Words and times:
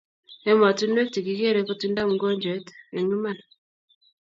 emattunuek 0.51 1.09
chekikere 1.13 1.59
kotindai 1.67 2.09
mukojwet 2.09 2.67
eng 2.95 3.11
iman 3.15 3.39